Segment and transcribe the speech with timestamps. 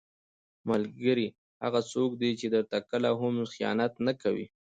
[0.69, 1.27] ملګری
[1.63, 4.45] هغه څوک دی چې درته کله هم خیانت نه کوي.